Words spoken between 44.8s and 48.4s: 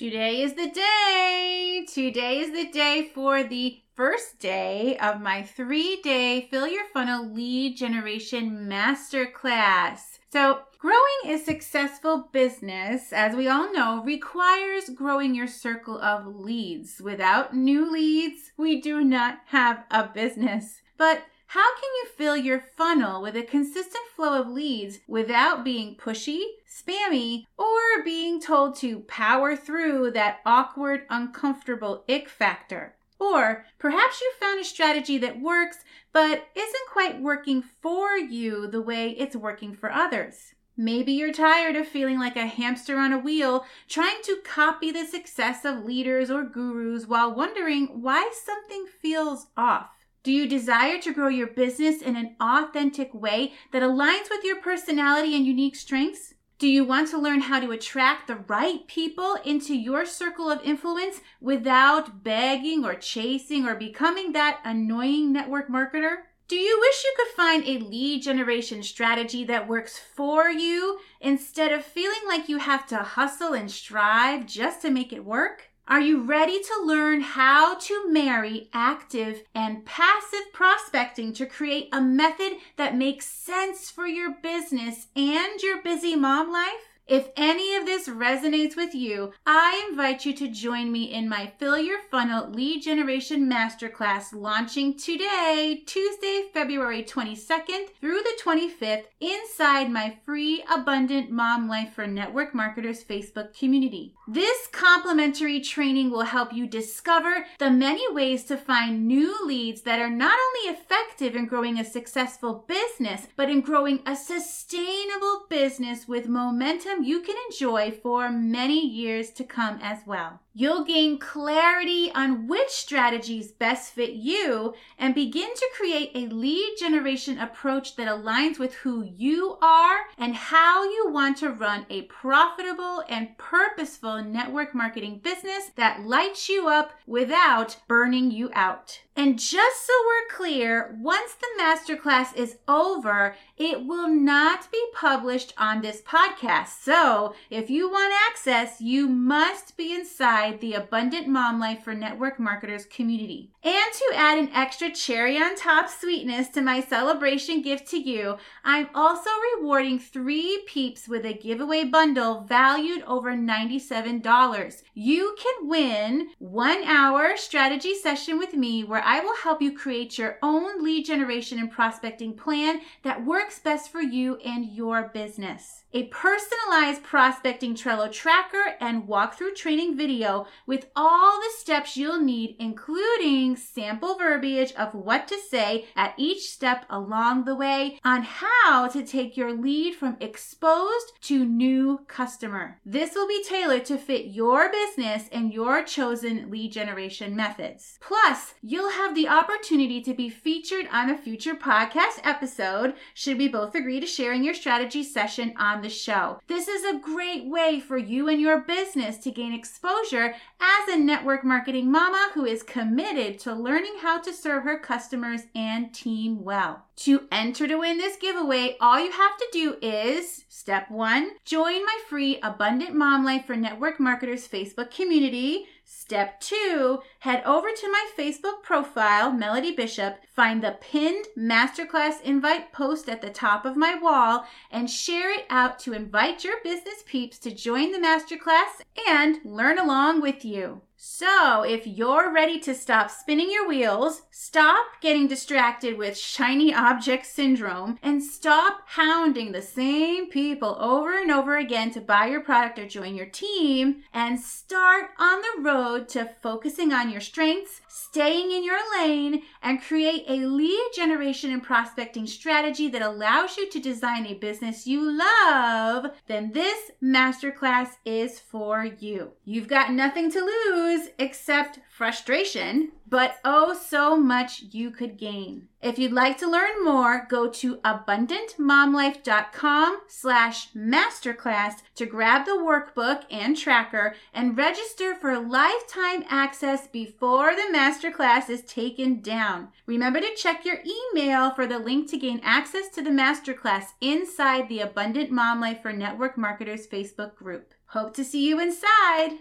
the success of leaders or gurus while wondering why